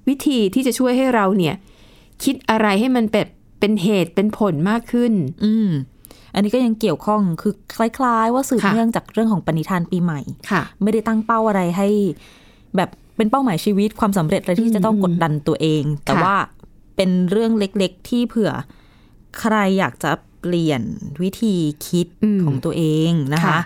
[0.09, 1.55] วิธีที่จะช่วยให้เราเนี่ย
[2.25, 3.27] คิดอะไรให้มันเป็น
[3.61, 5.13] เป็นเหตุเป็นผลมากขึ้น
[5.45, 5.69] อืม
[6.35, 11.89] อันนี้ก็ยังเกี่ยวข้องคือคล้าย ๆ ว่าสืบค่ะเนื่องจากเรื่องของปณิธานปีใหม่ค่ะ ไม่ได้ตั้งเป้าอะไรให้
[12.77, 16.37] แบบเป็นเป้าหมายชีวิตความสำเร็จอะไรที่จะต้องกดดันตัวเอง แต่ค่ะว่า
[16.97, 18.51] เป็นเรื่องเล็กๆ ที่เผื่อ
[19.39, 20.83] ใครอยากจะเปลี่ยน
[21.23, 21.55] วิธี
[21.87, 23.59] คิดอืมของตัวเองนะคะค่ะ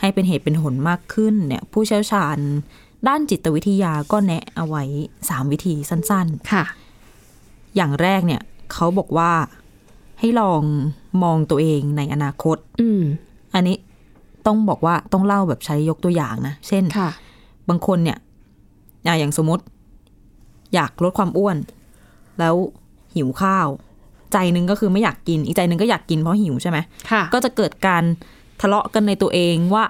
[0.00, 2.38] ให้เป็นเหตุเป็นผลมากขึ้นเนี่ยผู้เชี่ยวชาญ
[3.08, 4.84] ด้านจิตวิทยาก็แนะเอาไว้
[5.28, 6.64] สามวิธีสั้นๆ ค่ะ
[7.76, 9.32] อย่างแรกเนี่ย เขาบอกว่า
[10.20, 10.62] ให้ลอง
[11.22, 13.02] มองตัวเองในอนาคต อืม
[13.54, 13.76] อันนี้
[14.46, 17.10] ต้องบอกว่าต้องเล่าแบบใช้ยกตัวอย่างนะ เช่นค่ะ
[17.68, 18.18] บางคนเนี่ย
[19.06, 19.64] อะอย่างสมมติ
[20.74, 21.56] อยากลดความอ้วน
[22.38, 22.54] แล้ว
[23.14, 23.68] หิวข้าว
[24.32, 26.78] ใจหนึงก็คือไม่อยากกิน อีกใจหนึงก็อยากกินเพราะหิวใช่ไหม
[27.10, 28.04] ค่ะก็จะเกิดการ
[28.60, 29.84] ทะเลาะกันในตัวเองว่า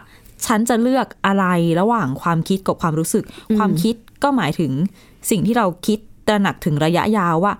[0.46, 1.44] ฉันจะเลือกอะไร
[1.80, 4.72] ระหว่างความคิดกับความรู้สึกอืมความคิดก็หมายถึง
[5.30, 7.52] สิ่งที่เราคิดตระหนักถึงระยะยาวว่า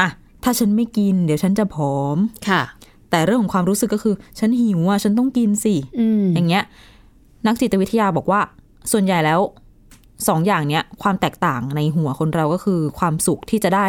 [0.00, 0.08] อะ
[0.42, 2.16] ถ้าฉันไม่กิน เดี๋ยวฉันจะผอม
[2.48, 2.62] ค่ะ
[3.10, 6.64] แต่แต่เรื่องของความรู้สึกก็คือ ฉันหิวอะฉันต้องกินสิอืมอย่างเงี้ย
[7.46, 8.40] นักจิตวิทยาบอกว่า
[8.92, 9.40] ส่วนใหญ่แล้ว
[10.28, 13.86] สองอย่างเนี้ยความแตกต่างในหัวคนเราก็คือ ความสุขที่จะได้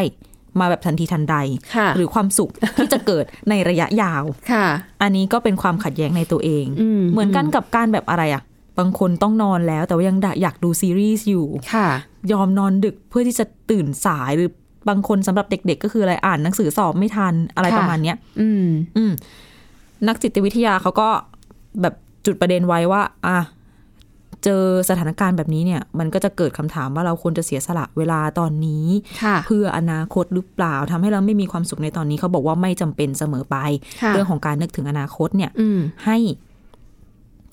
[0.59, 1.35] มาแบบทันทีทันใด
[1.75, 4.65] ค่ะหรือความสุขที่จะเกิดในระยะยาวค่ะ
[5.01, 8.43] อันนี้ก็เป็นความขัดแย้งในตัวเองอืมเหมือนกันกับการแบบอะไรอะ
[8.79, 11.87] บางคนต้องนอนแล้วแต่ว่ายังอยากดูซีรีส์อยู่ค่ะ
[12.31, 14.51] ยอมนอนดึกเพื่อที่จะตื่นสายหรือ
[14.89, 18.65] บางคนสำหรับเด็ก ๆ ก็คืออะไรอ่านหนังสือสอบไม่ทันอะไรค่ะประมาณเนี้ย อืม
[18.97, 19.11] อืม
[20.07, 21.09] นักจิตวิทยาเขาก็
[21.81, 21.93] แบบ
[22.25, 23.37] จุดประเด็นไว้ว่า อะ
[24.47, 28.85] เจอสถานการณ์แบบนี้เนี่ย มันก็จะเกิดคำถามว่าเราควรจะเสียสละเวลาตอนนี้
[29.23, 33.55] ค่ะเพื่ออนาคตหรือเปล่าทำให้เราไม่มีความสุขในตอนนี้เขาบอกว่าไม่จำเป็นเสมอไป
[34.01, 36.17] ค่ะเรื่องของการนึกถึงอนาคตเนี่ยอืมให้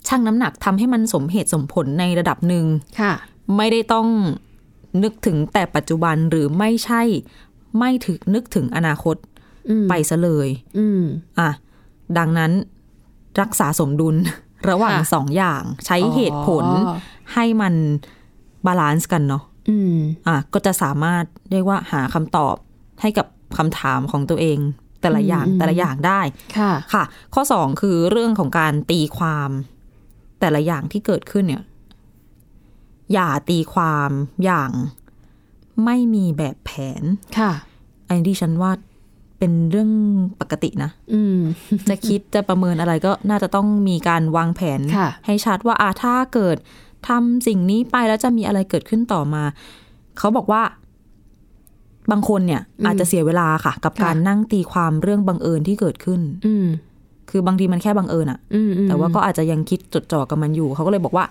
[0.09, 2.64] ชั่งน้ำหนักทำให้มันสมเหตุสมผลในระดับหนึ่ง
[3.00, 3.12] ค่ะ
[3.57, 4.09] ไม่ได้ต้อง
[5.02, 7.02] นึกถึงแต่ปัจจุบันหรือไม่ใช่
[7.78, 9.16] ไม่ถึงนึกถึงอนาคต
[9.68, 11.02] อืมไปซะเลยอืม
[11.38, 11.50] อะ
[12.18, 12.52] ดังนั้น
[13.40, 14.16] รักษาสมดุล
[14.68, 16.96] ระหว่างค่ะสองอย่างใช้เหตุผลอ๋อ
[17.35, 17.74] ให้มัน
[18.66, 19.96] balance กันเนาะอืม
[20.27, 22.57] อะก็จะสามารถเรียกว่าหาคำตอบ
[23.03, 23.27] ให้กับ
[23.59, 24.59] คำถามของตัวเอง
[25.00, 26.20] แต่ละอย่างอืมแต่ละอย่างได้
[26.59, 29.50] ค่ะค่ะ ข้อสองคือเรื่องของการตีความ
[30.40, 31.62] แต่ละอย่างที่เกิดขึ้นเนี่ย
[33.12, 34.11] อย่าตีความ
[34.44, 34.70] อย่าง
[35.85, 37.03] ไม่มีแบบแผน
[37.38, 37.53] ค่ะ
[38.07, 38.72] อันนี้ดิฉันว่า
[39.44, 39.90] เป็นเรื่อง
[40.40, 41.38] ปกตินะอืม
[41.88, 46.57] จะคิดจะประเมินอะไรก็น่าจะต้องมีการวางแผนค่ะให้ชัดว่าอาถ้าเกิด
[47.09, 49.42] ทำสิ่งนี้ไปแล้วจะมีอะไรเกิดขึ้นต่อมา
[50.18, 50.62] เขาบอกว่า
[52.11, 56.66] บางคนเนี่ยอืมอาจจะเสียเวลาค่ะ กับค่ะการนั่งตีความเรื่องบังเอิญที่เกิดขึ้น อืม
[57.30, 61.24] คือบางทีมันแค่บังเอิญอะอืมอืมแต่ว่าก็อาจจะยังคิดจดจ่อกับมันอยู่ เขาก็เลยบอกว่า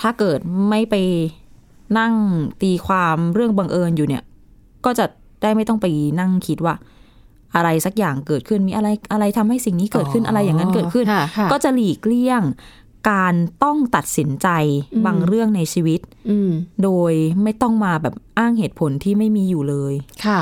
[0.00, 0.38] ถ้าเกิด
[0.68, 0.94] ไม่ไป
[1.98, 2.14] นั่ง
[2.62, 4.22] ตีความเรื่องบังเอิญอยู่เนี่ย
[4.84, 5.04] ก็จะ
[5.42, 5.86] ได้ไม่ต้องไป
[6.20, 6.74] นั่งคิดว่า
[7.56, 12.42] อะไรสักอย่างเกิดขึ้นมีอะไรอะไรทำให้สิ่งนี้เกิดขึ้นอะไรอย่างนั้นเกิดขึ้นค่ะค่ะก็จะหลีกเลี่ยง
[13.10, 14.48] การต้องตัดสินใจ
[14.94, 16.50] อืมบางเรื่องในชีวิตอืม
[16.82, 19.94] โดยไม่ต้องมาแบบอ้างเหตุผลที่ไม่มีอยู่เลย
[20.26, 20.40] ค่ะ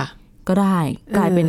[0.49, 0.79] ก็ได้
[1.17, 1.47] กลายเป็น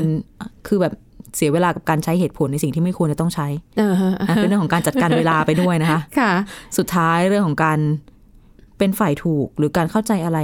[0.67, 0.93] คือแบบ
[1.36, 3.47] เสียเวลากับการใช้เหตุผลในสิ่งที่ไม่ควรจะต้องใช้
[3.78, 6.32] เออฮะอะเป็นเรื่องของการจัดการเวลาไปด้วยนะคะค่ะ
[6.78, 7.80] สุดท้ายเรื่องของการ
[8.78, 10.39] เป็นฝ่ายถูกหรือการเข้าใจอะไร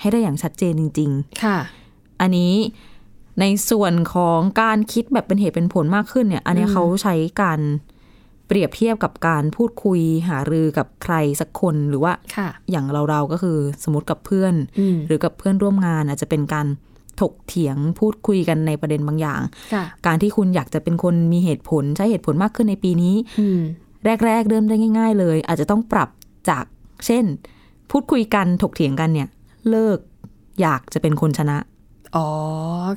[0.00, 1.10] ให้ได้อย่างชัดเจนจริง
[1.44, 2.52] ค่ะๆอันนี้
[3.40, 7.60] ในส่วนของการคิดแบบเป็นเหตุเป็นผลมากขึ้นเนี่ย อันเนี้ยอืมเขาใช้การ
[8.46, 16.66] เปรียบเทียบกับการพูดคุยหารือกับใครสักคนหรือว่าค่ะอย่างเราๆก็คือสมมติกับเพื่อนอืมหรือกับเพื่อนร่วมงานอาจจะเป็นการ
[17.20, 19.40] ถกเถียงพูดคุยกันในประเด็นบางอย่าง
[19.74, 23.60] ค่ะการที่คุณอยากจะเป็นคนมีเหตุผลใช้เหตุผลมากขึ้นในปีนี้อืม
[24.26, 26.08] แรก ๆ เริ่มได้ง่าย ๆ เลย อาจจะต้องปรับ
[26.50, 26.64] จาก
[27.06, 27.24] เช่น
[27.90, 29.28] พูดคุยกันถกเถียงกันเนี่ย
[29.70, 29.98] เลิก
[30.60, 31.56] อยากจะเป็นคนชนะ
[32.16, 32.28] อ๋อ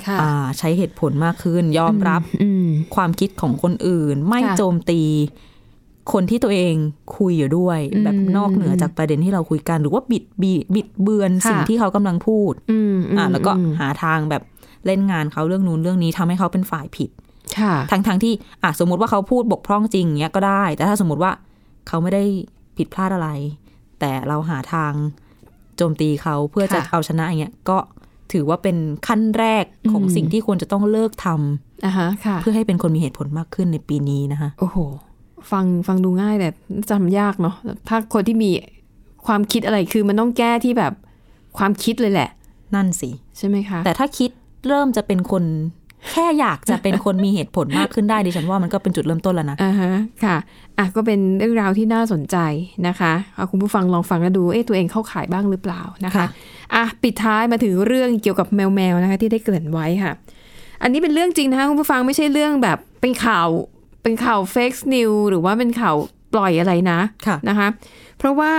[0.07, 5.01] ค่ะอ่าใช้เหตุผลมากขึ้น ยอมรับอืมความคิดของคนอื่น ไม่ค่ะโจมตี
[6.13, 6.75] คนที่ตัวเอง
[7.17, 14.43] คุยอยู่ด้วยอืมแบบนอกเหนือจากประเด็นที่เราคุยกัน หรือว่าบิดบีบิดเบือนค่ะสิ่งที่เขากำลังพูดอืมอ่า แล้วก็อืมหาทางแบบ
[14.85, 17.09] เล่นงานเขาเรื่องนู้นเรื่องนี้ทำให้เขาเป็นฝ่ายผิด
[17.59, 21.31] ค่ะทั้งทั้งที่อะสมมุติว่าเขาพูดบกพร่องจริงเนี้ยก็ได้ แต่ถ้าสมมติว่า
[21.87, 22.23] เขาไม่ได้
[22.77, 23.29] ผิดพลาดอะไร
[23.99, 24.91] แต่เราหาทาง
[25.77, 27.77] โจมตีเขาเพื่อจะค่ะเอาชนะอย่างเงี้ยก็
[28.31, 34.77] ถือว่าเป็นขั้นแรกของอืมสิ่งที่ควรจะต้องเลิกทำอ่าฮะค่ะเพื่อให้เป็นคนมีเหตุผลมากขึ้นในปีนี้นะคะโอ้โห
[35.51, 36.49] ฟังฟังดูง่ายแต่
[36.89, 37.55] จำยากเนาะ
[37.87, 38.49] ถ้าคนที่มี
[39.27, 40.93] ความคิดอะไรคือมันต้องแก้ที่แบบ
[41.57, 42.29] ความคิดเลยแหละ
[42.75, 44.29] นั่นสิ ใช่ไหมคะ แต่ถ้าคิด
[44.67, 45.43] เริ่มจะเป็นคน
[46.11, 49.91] แค่อยากจะเป็นคนมีเหตุผลมากขึ้นได้ดิฉันว่ามันก็เป็นจุดเริ่มต้นแล้วนะอ่าฮะ
[50.23, 50.37] ค่ะ
[50.77, 52.37] อะก็เป็นเรื่องราวที่น่าสนใจ
[52.87, 56.27] นะคะเอาคุณผู้ฟังลองฟังแล้วดูเอ๊ะตัวเองเข้าขายบ้างหรือเปล่านะคะค่ะ
[56.75, 60.13] อะปิดท้ายมาถึงเรื่องเกี่ยวกับแมวแมวๆนะคะที่ได้เกริ่นไว้ค่ะ
[60.81, 63.47] อันนี้เป็นเรื่องจริงนะคะคุณผู้ฟังไม่ใช่เรื่องแบบเป็นข่าว
[64.03, 65.95] เป็นข่าวเฟกซ์นิวหรือว่าเป็นข่าว
[66.33, 67.67] ปล่อยอะไรนะค่ะนะคะ
[68.17, 68.51] เพราะว่า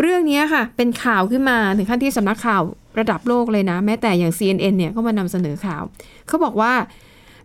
[0.00, 2.62] เรื่องนี้ค่ะ เป็นข่าวขึ้นมาถึงขั้นที่สำนักข่าว
[2.98, 5.82] ระดับโลกเลยนะ แม้แต่อย่าง CNN เนี่ยก็มานำเสนอข่าว
[6.26, 6.72] เขาบอกว่า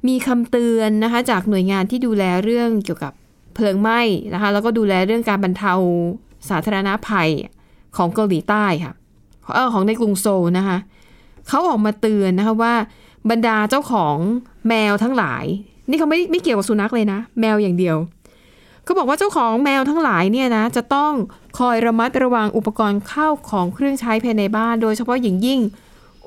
[0.08, 3.14] มีคำเตือนนะคะจากหน่วยงานที่ดูแลเรื่องเกี่ยวกับ
[3.56, 4.00] เพลิงไหม้
[4.34, 5.74] นะคะแล้วก็ดูแลเรื่องการบรรเทา
[6.50, 7.30] สาธารณภัย
[7.98, 8.94] ของเกาหลีใต้ค่ะ
[9.56, 10.78] เออของในกรุงโซลนะคะ
[11.48, 12.74] เขาออกมาเตือนนะคะว่า
[13.30, 14.18] บรรดาเจ้าของ
[14.68, 15.46] แมวทั้งหลาย
[15.90, 17.98] นี่เขาไม่ไม่เกี่ยวกับสุนัขเลยนะ แมวอย่างเดียว
[18.86, 21.14] เขาบอกว่าเจ้าของแมวทั้งหลายเนี่ยนะจะต้อง
[21.60, 25.60] คอยระมัดระวังอุปกรณ์เข้าของเครื่องใช้ภายในบ้าน โดยเฉพาะอย่างยิ่ง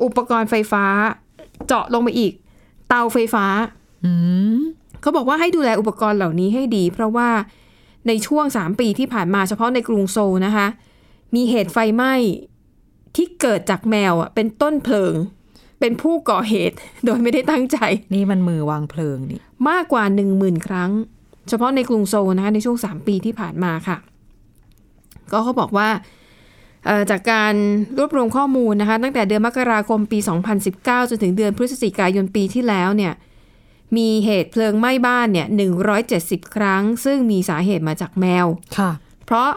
[0.04, 0.84] อุปกรณ์ไฟฟ้า
[1.66, 2.32] เจาะลงไปอีก
[2.88, 3.46] เตาไฟฟ้า
[4.04, 4.12] อื
[4.56, 4.58] ม
[5.00, 7.28] เขาบอกว่าให้ดูแลอุปกรณ์เหล่านี้ให้ดี เพราะว่า
[8.06, 10.66] ในช่วง 3 ปีที่ผ่านมาเฉพาะในกรุงโซลนะคะ
[11.34, 12.14] มีเหตุไฟไหม้
[13.16, 15.14] ที่เกิดจากแมวอะเป็นต้นเพลิง
[15.80, 17.78] เป็นผู้ก่อเหตุโดยไม่ได้ตั้งใจ
[18.14, 20.90] นี่มันมือวางเพลิงนี่มากกว่า10,000ครั้ง
[21.50, 23.96] เฉพาะในกรุงโซลนะคะในช่วง 3 ปีที่ผ่านมาค่ะ
[25.32, 25.88] ก็เขาบอกว่า
[26.86, 27.54] เอ่อจากการ
[27.98, 30.18] รวบรวมข้อมูลนะคะตั้งแต่เดือนมกราคมปี
[30.64, 33.12] 2019 จนถึงเดือนพฤศจิกายนปีที่แล้วเนี่ย
[33.96, 35.46] มีเหตุเพลิงไหม้บ้านเนี่ย
[36.00, 38.46] 170 ครั้ง ซึ่งมีสาเหตุมาจากแมว
[38.78, 38.90] ค่ะ
[39.24, 39.50] เพราะ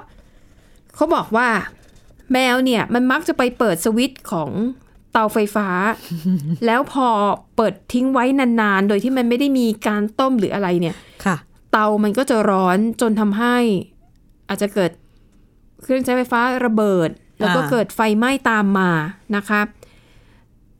[0.95, 1.49] เขาบอกว่า
[2.34, 4.49] แมวเนี่ยมันมักจะไปเปิดสวิตช์ของ
[5.12, 5.69] เตาไฟฟ้า
[6.65, 7.08] แล้วพอ
[7.56, 11.11] เปิดทิ้งไว้นานๆ โดยที่มันไม่ได้มีการต้มหรืออะไรเนี่ยค่ะ
[11.72, 13.58] เตามันก็จะร้อนจนทำให้
[14.50, 14.92] อาจจะเกิด
[15.82, 18.92] เครื่องใช้ไฟฟ้าระเบิด แล้วก็อ่าเกิดไฟไหม้ตามมา
[19.36, 19.62] นะคะ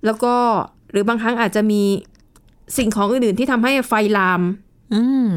[0.06, 0.36] แล้วก็
[0.92, 1.82] หรือบางครั้งอาจจะมี
[2.78, 4.42] สิ่งของอื่นๆที่ทำให้ไฟลาม
[4.94, 5.28] อืม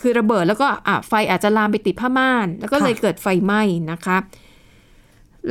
[0.00, 4.18] คือระเบิดแล้วก็อะไฟอาจจะลามไปติดผ้าม่าน แล้วก็ค่ะเลยเกิดไฟไหม้นะคะ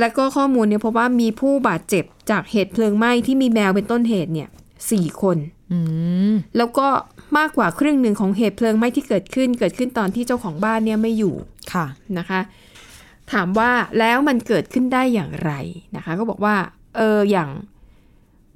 [0.00, 4.48] แล้วก็ข้อมูลเนี่ยพบว่ามีผู้บาดเจ็บจากเหตุเพลิงไหม้ที่มีแมวเป็นต้นเหตุเนี่ย
[4.90, 5.36] สี่คน
[5.72, 5.78] อื
[6.30, 6.88] มแล้วก็
[7.38, 11.34] มากกว่าครึ่งหนึ่งของเหตุเพลิงไหม้ที่เกิดขึ้น เกิดขึ้นตอนที่เจ้าของบ้านเนี่ยไม่อยู่
[11.72, 11.86] ค่ะ
[12.18, 12.40] นะคะ
[13.32, 15.52] ถามว่าแล้วมันเกิดขึ้นได้อย่างไร
[15.96, 16.56] นะคะ ก็บอกว่า
[16.96, 17.50] เอออย่าง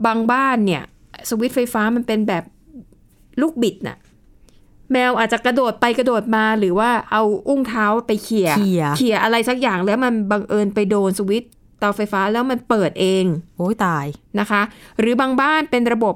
[0.06, 0.82] บางบ้านเนี่ย
[1.28, 2.44] สวิตช์ไฟฟ้ามันเป็นแบบ
[3.40, 3.96] ลูกบิดน่ะ
[4.92, 13.24] แมวอาจจะกระโดดไปกระโดดมาหรือว่าเอาอุ้งเท้าไปเขี่ยเขี่ยเขี่ยอะไรสักอย่างแล้วมันบังเอิญไปโดนสวิตช์เตาไฟฟ้าแล้วมันเปิดเอง
[13.56, 14.06] โอ้ยตาย
[14.40, 14.62] นะคะ
[14.98, 16.14] หรือบางบ้านเป็นระบบ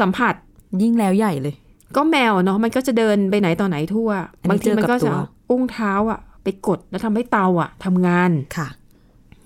[0.00, 0.34] สัมผัส
[0.82, 1.54] ยิ่งแล้วใหญ่เลย
[1.96, 8.68] ก็แมวเนาะมันก็จะเดินไปไหนต่อไหนทั่วอันนี้บางทีมันก็เจอกับตัจะวเอาอุ้งเท้าอะไปกดแล้วทำให้เตาอะทำงานค่ะ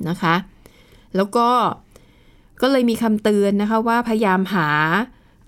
[0.09, 0.35] นะคะ
[1.17, 1.49] แล้วก็
[2.63, 4.69] ก็เลยมีคำเตือนนะคะว่าพยายามหา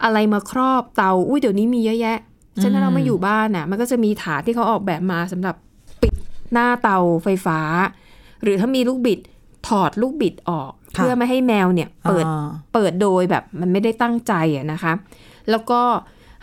[0.02, 2.18] อะไรมาครอบเตาอุ้ยเดี๋ยวนี้มีเยอะแยะ
[2.62, 5.56] ฉะนั้นเราไม่อยู่บ้านน่ะ มันก็จะมีถาดที่เขาออกแบบมาสำหรับ
[6.02, 6.14] ปิด
[6.52, 7.60] หน้าเตาไฟฟ้า
[8.42, 9.18] หรือถ้ามีลูกบิด
[9.68, 14.92] ถอดลูกบิดออกค่ะเพื่อไม่ให้แมวเนี่ย เปิดอ่าเปิดโดยแบบมันไม่ได้ตั้งใจอะนะคะ
[15.50, 15.80] แล้วก็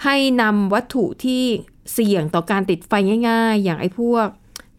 [0.03, 1.43] ให้นำวัตถุที่
[1.93, 2.93] เสี่ยงต่อการติดไฟ
[3.29, 4.27] ง่าย ๆ อย่างไอ้พวก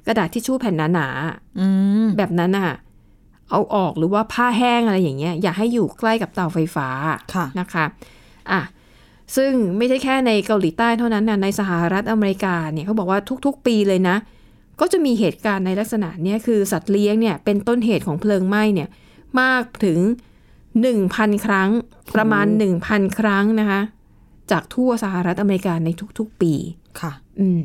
[0.07, 1.67] กระดาษทิชชู่แผ่นหนาๆอื
[2.05, 2.71] มแบบนั้นน่ะ
[3.51, 6.89] เอาออกหรือว่าผ้าแห้งอะไรอย่างเงี้ย อย่าให้อยู่ใกล้กับเตาไฟฟ้า
[7.35, 7.85] ค่ะนะคะ
[8.51, 8.61] อะ
[9.37, 14.17] ซึ่งไม่ใช่แค่ในเกาหลีใต้เท่านั้นนะในสหรัฐอเมริกาเนี่ยเขาบอกว่าทุกๆ ปีเลยนะ
[14.81, 18.89] ก็จะมีเหตุการณ์ในลักษณะเนี้ยคือสัตว์เลี้ยงเนี่ยเป็นต้นเหตุของเพลิงไหม้เนี่ย
[19.41, 19.99] มากถึง
[20.73, 21.71] 1,000 ครั้ง
[22.15, 22.47] ประมาณ
[22.83, 23.81] 1,000 ครั้งนะคะ
[24.51, 26.53] จากทั่วสหรัฐอเมริกาในทุก ๆ ปี
[27.01, 27.61] ค่ะ อืม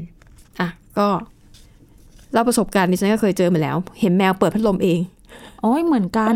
[0.60, 0.68] อะ
[0.98, 1.08] ก็
[2.34, 5.00] เล่าประสบการณ์ดิฉันก็เคยเจอมาแล้ว เห็นแมวเปิดพัดลมเอง
[5.62, 6.34] โอ้ยเหมือนกัน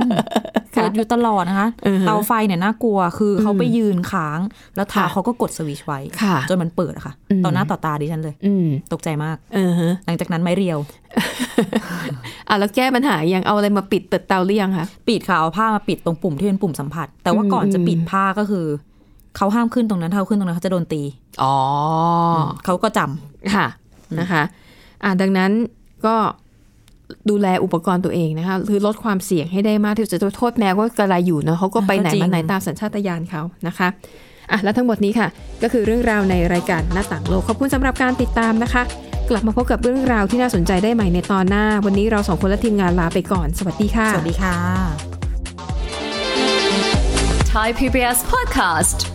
[0.75, 4.39] ค่ะเกิดอยู่ตลอดนะคะอือฮะเตาไฟเนี่ยน่ากลัวคือเขาอืมไปยืนค้าง
[4.75, 10.79] แล้วเท้าค่ะเขาก็กดสวิตช์ไว้ค่ะจนมันเปิดอะค่ะอืมต่อหน้าต่อตาดิฉันเลย อืมตกใจมากเออฮะหลังจากนั้นไม่เรียว
[12.49, 18.65] อะแล้วแก้ปัญหายังเอาอะไรมาปิดเปิดเตาหรือยังคะปิดค่ะเอาผ้ามาปิดตรงปุ่มที่เป็นปุ่มสัมผัส แต่ว่าก่อนอืมจะปิดผ้าก็คือ
[19.37, 21.01] เขาห้ามขึ้นตรงนั้นถ้าเขาขึ้นตรงนั้นเขาจะโดนตี
[21.43, 21.55] อ๋อ
[22.65, 23.67] เขาก็จำค่ะ
[24.19, 24.43] นะคะ
[25.03, 25.51] อะดังนั้น
[26.05, 26.15] ก็
[27.29, 33.87] ดูแลอุปกรณ์ตัวเองนะคะ คือลดความเสี่ยงให้ได้มากที่สุดจะโทษแมวก็กระไรอยู่เนาะเขาก็ไปไหนก็จริงมาไหนตามสัญชาตญาณเขานะคะ
[34.51, 35.27] อะและทั้งหมดนี้ค่ะ
[35.63, 38.83] ก็คือเรื่องราวในรายการหน้าต่างโลก ขอบคุณสำหรับการติดตามนะคะ
[39.29, 44.55] กลับมาพบกับเรื่องราวที่น่าสนใจได้ใหม่ในตอนหน้า วันนี้เราสองคนและทีมงานลาไปก่อน สวัสดีค่ะ สวัสดีค่ะ
[47.53, 49.14] Thai PBS podcast.